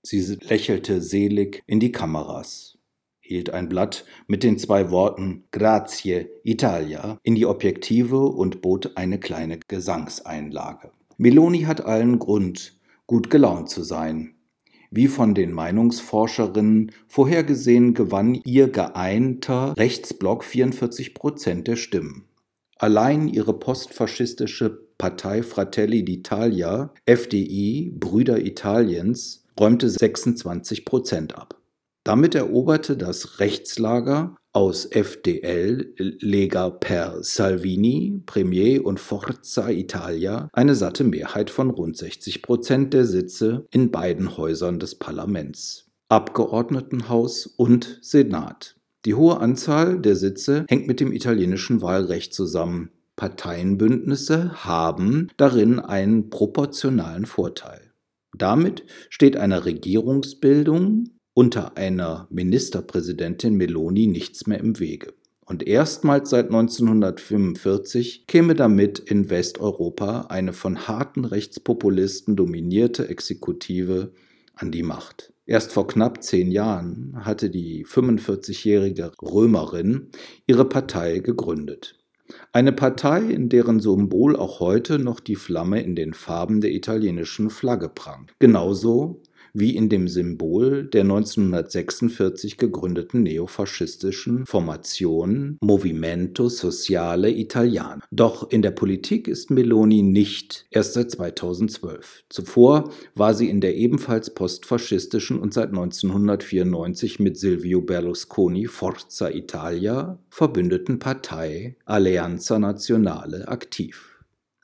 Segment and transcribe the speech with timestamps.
[0.01, 2.77] Sie lächelte selig in die Kameras,
[3.19, 9.19] hielt ein Blatt mit den zwei Worten Grazie Italia in die Objektive und bot eine
[9.19, 10.91] kleine Gesangseinlage.
[11.17, 14.35] Meloni hat allen Grund, gut gelaunt zu sein.
[14.95, 22.25] Wie von den Meinungsforscherinnen vorhergesehen, gewann ihr geeinter Rechtsblock 44 Prozent der Stimmen.
[22.77, 31.59] Allein ihre postfaschistische Partei Fratelli d'Italia, FDI, Brüder Italiens, räumte 26 Prozent ab.
[32.03, 41.03] Damit eroberte das Rechtslager aus FDL, Lega per Salvini, Premier und Forza Italia eine satte
[41.03, 48.75] Mehrheit von rund 60 Prozent der Sitze in beiden Häusern des Parlaments, Abgeordnetenhaus und Senat.
[49.05, 52.91] Die hohe Anzahl der Sitze hängt mit dem italienischen Wahlrecht zusammen.
[53.15, 57.91] Parteienbündnisse haben darin einen proportionalen Vorteil.
[58.35, 65.13] Damit steht einer Regierungsbildung unter einer Ministerpräsidentin Meloni nichts mehr im Wege.
[65.45, 74.13] Und erstmals seit 1945 käme damit in Westeuropa eine von harten Rechtspopulisten dominierte Exekutive
[74.55, 75.33] an die Macht.
[75.45, 80.11] Erst vor knapp zehn Jahren hatte die 45-jährige Römerin
[80.47, 81.99] ihre Partei gegründet.
[82.53, 87.49] Eine Partei, in deren Symbol auch heute noch die Flamme in den Farben der italienischen
[87.49, 88.33] Flagge prangt.
[88.39, 89.21] Genauso
[89.53, 98.01] wie in dem Symbol der 1946 gegründeten neofaschistischen Formation Movimento Sociale Italiano.
[98.11, 102.25] Doch in der Politik ist Meloni nicht erst seit 2012.
[102.29, 110.17] Zuvor war sie in der ebenfalls postfaschistischen und seit 1994 mit Silvio Berlusconi Forza Italia
[110.29, 114.09] verbündeten Partei Alleanza Nazionale aktiv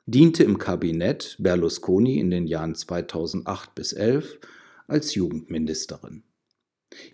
[0.06, 4.40] diente im Kabinett Berlusconi in den Jahren 2008 bis 2011
[4.90, 6.24] als Jugendministerin.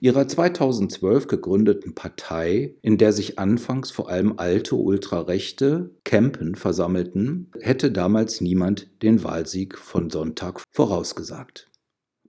[0.00, 7.92] Ihrer 2012 gegründeten Partei, in der sich anfangs vor allem alte Ultrarechte Campen versammelten, hätte
[7.92, 11.70] damals niemand den Wahlsieg von Sonntag vorausgesagt.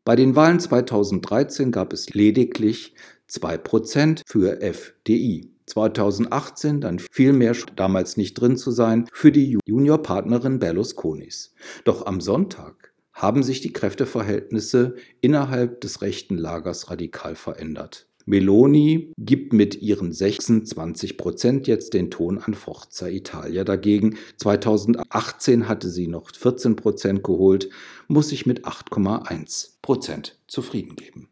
[0.03, 2.95] Bei den Wahlen 2013 gab es lediglich
[3.29, 5.51] 2% für FDI.
[5.65, 11.53] 2018 dann vielmehr damals nicht drin zu sein für die Juniorpartnerin Berlusconis.
[11.83, 12.86] Doch am Sonntag
[13.17, 18.07] haben sich die Kräfteverhältnisse innerhalb des rechten Lagers radikal verändert.
[18.25, 24.17] Meloni gibt mit ihren 26 Prozent jetzt den Ton an Forza Italia dagegen.
[24.35, 27.69] 2018 hatte sie noch 14 Prozent geholt,
[28.07, 31.29] muss sich mit 8,1 Prozent zufrieden geben.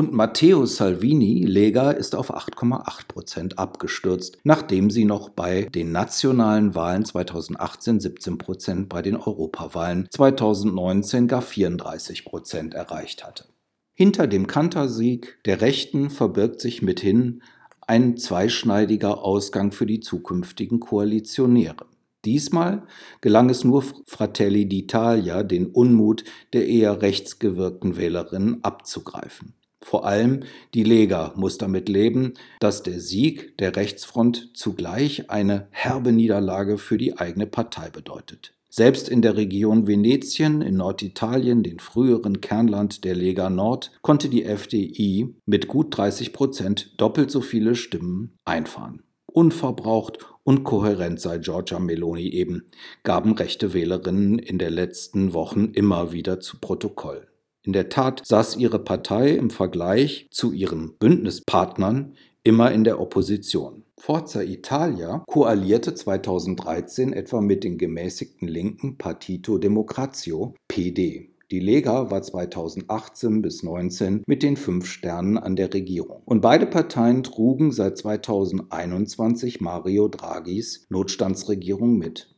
[0.00, 6.74] Und Matteo Salvini, Lega, ist auf 8,8 Prozent abgestürzt, nachdem sie noch bei den nationalen
[6.74, 13.44] Wahlen 2018 17 Prozent, bei den Europawahlen 2019 gar 34 Prozent erreicht hatte.
[13.92, 17.42] Hinter dem Kantersieg der Rechten verbirgt sich mithin
[17.86, 21.84] ein zweischneidiger Ausgang für die zukünftigen Koalitionäre.
[22.24, 22.84] Diesmal
[23.20, 26.24] gelang es nur Fratelli d'Italia, den Unmut
[26.54, 29.59] der eher rechtsgewirkten Wählerinnen abzugreifen.
[29.82, 30.40] Vor allem
[30.74, 36.98] die Lega muss damit leben, dass der Sieg der Rechtsfront zugleich eine herbe Niederlage für
[36.98, 38.52] die eigene Partei bedeutet.
[38.72, 44.44] Selbst in der Region Venetien in Norditalien, den früheren Kernland der Lega Nord, konnte die
[44.44, 49.02] FDI mit gut 30 Prozent doppelt so viele Stimmen einfahren.
[49.26, 52.66] Unverbraucht und kohärent sei Giorgia Meloni eben,
[53.02, 57.29] gaben rechte Wählerinnen in den letzten Wochen immer wieder zu Protokoll.
[57.70, 63.84] In der Tat saß ihre Partei im Vergleich zu ihren Bündnispartnern immer in der Opposition.
[63.96, 71.30] Forza Italia koalierte 2013 etwa mit den gemäßigten linken Partito Democrazio PD.
[71.52, 76.22] Die Lega war 2018 bis 2019 mit den fünf Sternen an der Regierung.
[76.24, 82.34] Und beide Parteien trugen seit 2021 Mario Draghis Notstandsregierung mit.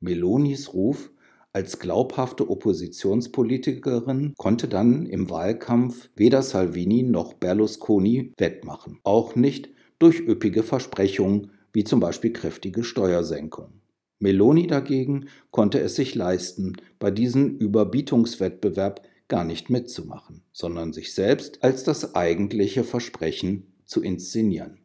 [0.00, 1.10] Melonis Ruf
[1.56, 9.68] Als glaubhafte Oppositionspolitikerin konnte dann im Wahlkampf weder Salvini noch Berlusconi wettmachen, auch nicht
[10.00, 13.82] durch üppige Versprechungen wie zum Beispiel kräftige Steuersenkungen.
[14.18, 21.62] Meloni dagegen konnte es sich leisten, bei diesem Überbietungswettbewerb gar nicht mitzumachen, sondern sich selbst
[21.62, 24.80] als das eigentliche Versprechen zu inszenieren.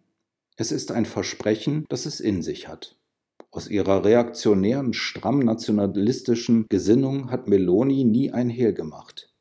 [0.55, 2.98] Es ist ein Versprechen, das es in sich hat.
[3.51, 9.33] Aus ihrer reaktionären, stramm nationalistischen Gesinnung hat Meloni nie ein Hehl gemacht.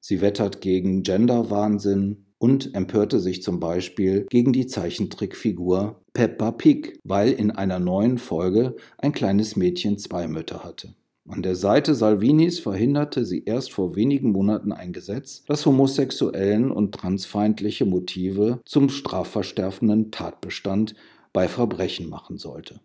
[0.00, 7.30] Sie wettert gegen Genderwahnsinn und empörte sich zum Beispiel gegen die Zeichentrickfigur Peppa Pig, weil
[7.30, 10.94] in einer neuen Folge ein kleines Mädchen zwei Mütter hatte.
[11.28, 16.94] An der Seite Salvinis verhinderte sie erst vor wenigen Monaten ein Gesetz, das homosexuellen und
[16.94, 20.94] transfeindliche Motive zum strafverstärkenden Tatbestand
[21.32, 22.80] bei Verbrechen machen sollte.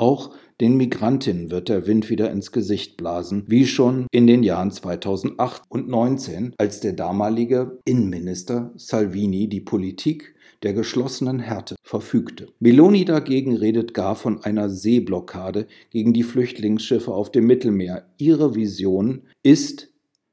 [0.00, 0.30] Auch
[0.62, 5.64] den Migrantinnen wird der Wind wieder ins Gesicht blasen, wie schon in den Jahren 2008
[5.68, 12.48] und 2019, als der damalige Innenminister Salvini die Politik der geschlossenen Härte verfügte.
[12.60, 18.06] Meloni dagegen redet gar von einer Seeblockade gegen die Flüchtlingsschiffe auf dem Mittelmeer.
[18.16, 19.92] Ihre Vision ist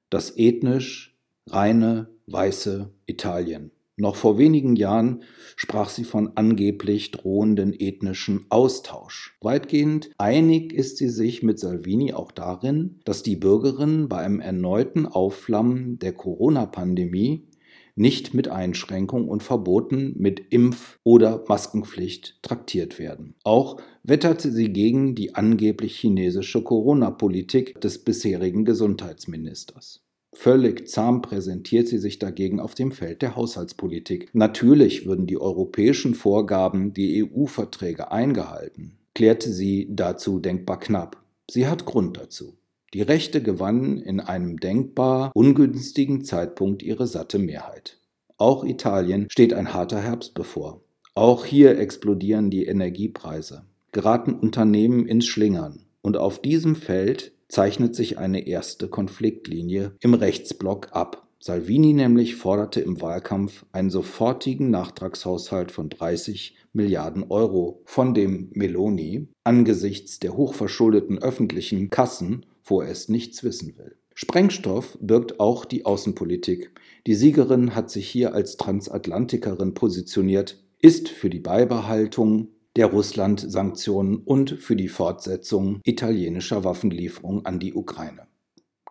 [0.10, 3.72] das ethnisch reine weiße Italien.
[4.00, 5.24] Noch vor wenigen Jahren
[5.56, 9.36] sprach sie von angeblich drohenden ethnischen Austausch.
[9.42, 15.08] Weitgehend einig ist sie sich mit Salvini auch darin, dass die Bürgerinnen bei einem erneuten
[15.08, 17.48] Aufflammen der Corona-Pandemie
[17.96, 23.34] nicht mit Einschränkung und Verboten mit Impf- oder Maskenpflicht traktiert werden.
[23.44, 30.06] Auch wetterte sie gegen die angeblich chinesische Corona-Politik des bisherigen Gesundheitsministers.
[30.39, 34.30] Völlig zahm präsentiert sie sich dagegen auf dem Feld der Haushaltspolitik.
[34.34, 41.18] Natürlich würden die europäischen Vorgaben, die EU-Verträge eingehalten, klärte sie dazu denkbar knapp.
[41.50, 42.56] Sie hat Grund dazu.
[42.94, 47.98] Die Rechte gewannen in einem denkbar ungünstigen Zeitpunkt ihre satte Mehrheit.
[48.38, 50.81] Auch Italien steht ein harter Herbst bevor.
[51.16, 55.88] Auch hier explodieren die Energiepreise, geraten Unternehmen ins Schlingern.
[56.04, 61.28] Und auf diesem Feld zeichnet sich eine erste Konfliktlinie im Rechtsblock ab.
[61.40, 69.30] Salvini nämlich forderte im Wahlkampf einen sofortigen Nachtragshaushalt von 30 Milliarden Euro, von dem Meloni
[69.44, 73.98] angesichts der hochverschuldeten öffentlichen Kassen vorerst nichts wissen will.
[74.14, 76.72] Sprengstoff birgt auch die Außenpolitik.
[77.06, 84.51] Die Siegerin hat sich hier als Transatlantikerin positioniert, ist für die Beibehaltung der Russland-Sanktionen und
[84.51, 88.27] für die Fortsetzung italienischer Waffenlieferungen an die Ukraine.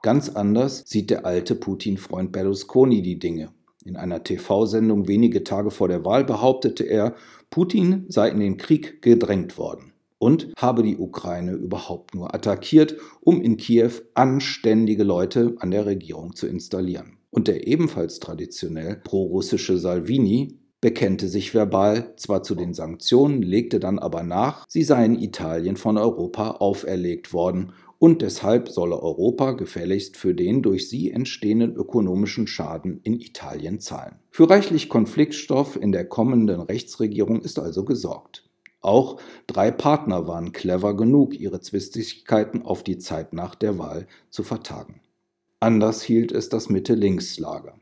[0.03, 3.51] Ganz anders sieht der alte Putin-Freund Berlusconi die Dinge.
[3.85, 7.15] In einer TV-Sendung wenige Tage vor der Wahl behauptete er,
[7.51, 13.41] Putin sei in den Krieg gedrängt worden und habe die Ukraine überhaupt nur attackiert, um
[13.41, 17.19] in Kiew anständige Leute an der Regierung zu installieren.
[17.31, 23.99] Und der ebenfalls traditionell prorussische Salvini bekennte sich verbal zwar zu den Sanktionen, legte dann
[23.99, 30.35] aber nach, sie seien Italien von Europa auferlegt worden und deshalb solle Europa gefälligst für
[30.35, 34.17] den durch sie entstehenden ökonomischen Schaden in Italien zahlen.
[34.31, 38.45] Für reichlich Konfliktstoff in der kommenden Rechtsregierung ist also gesorgt.
[38.83, 44.43] Auch drei Partner waren clever genug, ihre Zwistigkeiten auf die Zeit nach der Wahl zu
[44.43, 45.01] vertagen.
[45.59, 47.75] Anders hielt es das Mitte-Links-Lager.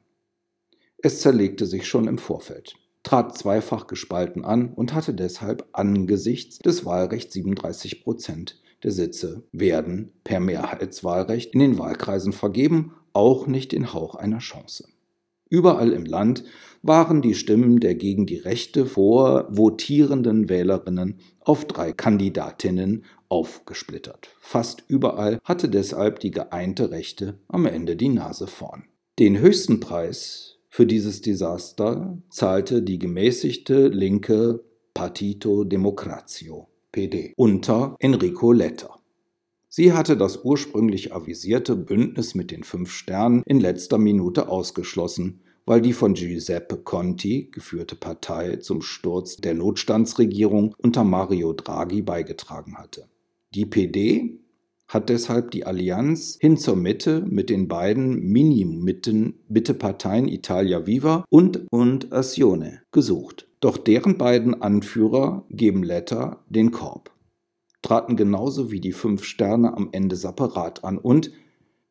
[1.02, 6.84] Es zerlegte sich schon im Vorfeld trat zweifach gespalten an und hatte deshalb angesichts des
[6.84, 13.92] Wahlrechts 37 Prozent der Sitze werden per Mehrheitswahlrecht in den Wahlkreisen vergeben, auch nicht den
[13.92, 14.88] Hauch einer Chance.
[15.49, 16.44] Überall im Land
[16.82, 24.30] waren die Stimmen der gegen die Rechte vorvotierenden Wählerinnen auf drei Kandidatinnen aufgesplittert.
[24.40, 28.84] Fast überall hatte deshalb die geeinte Rechte am Ende die Nase vorn.
[29.18, 38.50] Den höchsten Preis für dieses Desaster zahlte die gemäßigte linke Partito Democrazio PD unter Enrico
[38.50, 38.99] Letta.
[39.69, 45.81] Sie hatte das ursprünglich avisierte Bündnis mit den fünf Sternen in letzter Minute ausgeschlossen, weil
[45.81, 53.09] die von Giuseppe Conti geführte Partei zum Sturz der Notstandsregierung unter Mario Draghi beigetragen hatte.
[53.54, 54.40] Die PD
[54.94, 62.12] hat deshalb die Allianz hin zur Mitte mit den beiden Mini-Mitte-Parteien Italia Viva und und
[62.12, 63.48] Azione gesucht.
[63.58, 67.10] Doch deren beiden Anführer geben Letter den Korb,
[67.82, 71.32] traten genauso wie die Fünf Sterne am Ende separat an und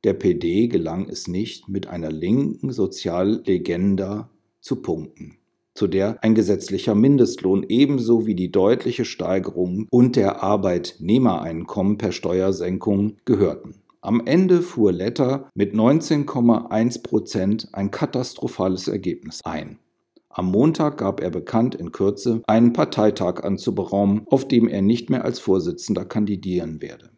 [0.06, 4.30] der PD gelang es nicht, mit einer linken Soziallegenda
[4.62, 5.38] zu punkten
[5.76, 13.18] zu der ein gesetzlicher Mindestlohn ebenso wie die deutliche Steigerung und der Arbeitnehmereinkommen per Steuersenkung
[13.26, 13.76] gehörten.
[14.02, 19.80] Am Ende fuhr Letter mit 19,1 Prozent ein katastrophales Ergebnis ein.
[20.28, 25.24] Am Montag gab er bekannt, in Kürze einen Parteitag anzuberaumen, auf dem er nicht mehr
[25.24, 27.13] als Vorsitzender kandidieren werde.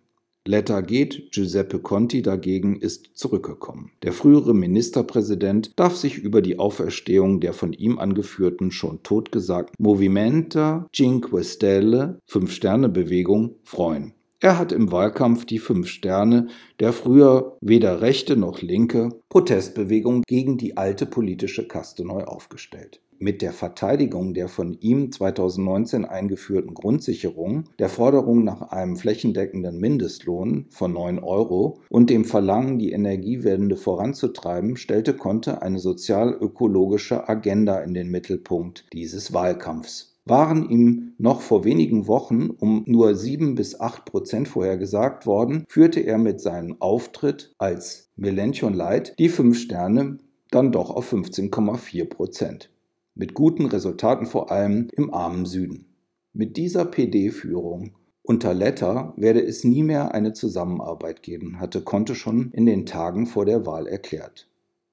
[0.48, 3.92] Letta geht, Giuseppe Conti dagegen ist zurückgekommen.
[4.04, 10.88] Der frühere Ministerpräsident darf sich über die Auferstehung der von ihm angeführten, schon totgesagten Movimenta
[10.94, 14.15] Cinque Stelle, Fünf-Sterne-Bewegung, freuen.
[14.40, 16.48] Er hat im Wahlkampf die Fünf Sterne
[16.80, 23.42] der früher weder rechte noch linke Protestbewegung gegen die alte politische Kaste neu aufgestellt mit
[23.42, 30.94] der Verteidigung der von ihm 2019 eingeführten Grundsicherung, der Forderung nach einem flächendeckenden Mindestlohn von
[30.94, 38.10] 9 Euro und dem Verlangen, die Energiewende voranzutreiben, stellte Conte eine sozial-ökologische Agenda in den
[38.10, 40.15] Mittelpunkt dieses Wahlkampfs.
[40.26, 46.00] Waren ihm noch vor wenigen Wochen um nur 7 bis 8 Prozent vorhergesagt worden, führte
[46.00, 50.18] er mit seinem Auftritt als Melenchon Light die 5 Sterne
[50.50, 52.70] dann doch auf 15,4 Prozent
[53.16, 55.86] mit guten Resultaten vor allem im armen Süden.
[56.34, 62.52] Mit dieser PD-Führung unter Letter werde es nie mehr eine Zusammenarbeit geben, hatte Conte schon
[62.52, 64.50] in den Tagen vor der Wahl erklärt.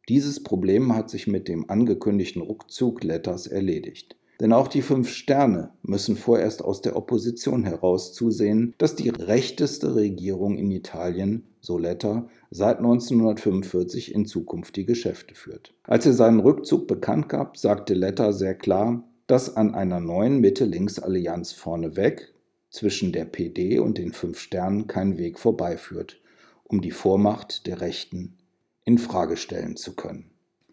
[0.09, 4.17] Dieses Problem hat sich mit dem angekündigten Rückzug Letters erledigt.
[4.43, 9.95] Denn auch die fünf Sterne müssen vorerst aus der Opposition heraus zusehen, dass die rechteste
[9.95, 15.75] Regierung in Italien, so Letta, seit 1945 in Zukunft die Geschäfte führt.
[15.85, 21.53] Als er seinen Rückzug bekannt gab, sagte Letta sehr klar, dass an einer neuen Mitte-Links-Allianz
[21.53, 22.35] vorneweg
[22.69, 26.21] zwischen der PD und den fünf Sternen kein Weg vorbeiführt,
[26.65, 28.39] um die Vormacht der Rechten
[28.85, 30.32] in Frage stellen zu können.